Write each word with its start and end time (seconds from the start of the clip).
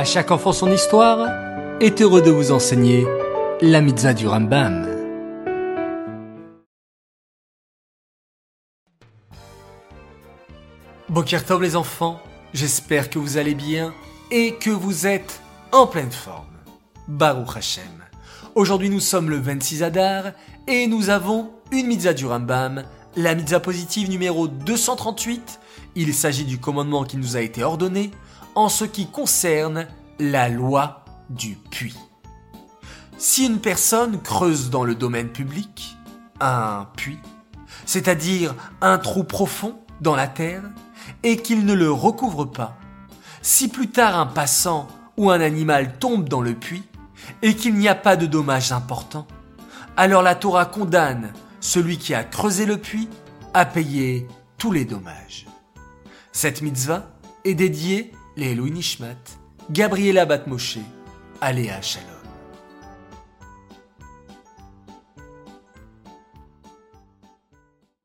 À 0.00 0.04
chaque 0.04 0.30
enfant 0.30 0.54
son 0.54 0.72
histoire 0.72 1.28
est 1.78 2.00
heureux 2.00 2.22
de 2.22 2.30
vous 2.30 2.52
enseigner 2.52 3.06
la 3.60 3.82
mitzvah 3.82 4.14
du 4.14 4.26
Rambam. 4.26 4.88
Bokertov 11.10 11.60
les 11.60 11.76
enfants, 11.76 12.18
j'espère 12.54 13.10
que 13.10 13.18
vous 13.18 13.36
allez 13.36 13.54
bien 13.54 13.92
et 14.30 14.54
que 14.54 14.70
vous 14.70 15.06
êtes 15.06 15.42
en 15.70 15.86
pleine 15.86 16.10
forme. 16.10 16.46
Baruch 17.06 17.58
Hashem. 17.58 18.02
Aujourd'hui 18.54 18.88
nous 18.88 19.00
sommes 19.00 19.28
le 19.28 19.36
26 19.36 19.82
Adar 19.82 20.32
et 20.66 20.86
nous 20.86 21.10
avons 21.10 21.50
une 21.72 21.88
mitzvah 21.88 22.14
du 22.14 22.24
Rambam, 22.24 22.84
la 23.16 23.34
mitzvah 23.34 23.60
positive 23.60 24.08
numéro 24.08 24.48
238. 24.48 25.60
Il 25.96 26.14
s'agit 26.14 26.44
du 26.44 26.58
commandement 26.58 27.04
qui 27.04 27.16
nous 27.16 27.36
a 27.36 27.40
été 27.40 27.62
ordonné 27.62 28.10
en 28.54 28.68
ce 28.68 28.84
qui 28.84 29.06
concerne 29.06 29.86
la 30.18 30.48
loi 30.48 31.04
du 31.28 31.56
puits. 31.70 31.98
Si 33.18 33.46
une 33.46 33.58
personne 33.58 34.20
creuse 34.20 34.70
dans 34.70 34.84
le 34.84 34.94
domaine 34.94 35.28
public 35.28 35.96
un 36.40 36.86
puits, 36.96 37.18
c'est-à-dire 37.84 38.54
un 38.80 38.98
trou 38.98 39.24
profond 39.24 39.78
dans 40.00 40.16
la 40.16 40.26
terre, 40.26 40.62
et 41.22 41.36
qu'il 41.36 41.66
ne 41.66 41.74
le 41.74 41.90
recouvre 41.90 42.44
pas, 42.46 42.76
si 43.42 43.68
plus 43.68 43.88
tard 43.88 44.18
un 44.18 44.26
passant 44.26 44.88
ou 45.16 45.30
un 45.30 45.40
animal 45.40 45.98
tombe 45.98 46.28
dans 46.28 46.40
le 46.40 46.54
puits, 46.54 46.84
et 47.42 47.54
qu'il 47.54 47.74
n'y 47.74 47.88
a 47.88 47.94
pas 47.94 48.16
de 48.16 48.26
dommages 48.26 48.72
importants, 48.72 49.26
alors 49.96 50.22
la 50.22 50.34
Torah 50.34 50.64
condamne 50.64 51.32
celui 51.60 51.98
qui 51.98 52.14
a 52.14 52.24
creusé 52.24 52.66
le 52.66 52.78
puits 52.78 53.08
à 53.54 53.64
payer 53.64 54.26
tous 54.58 54.72
les 54.72 54.84
dommages. 54.84 55.46
Cette 56.32 56.62
mitzvah 56.62 57.10
est 57.44 57.54
dédiée 57.54 58.12
les 58.36 58.54
Nishmat, 58.54 59.16
Gabriela 59.70 60.24
Batmoshe, 60.24 60.78
Aléa 61.40 61.80
Shalom. 61.82 62.19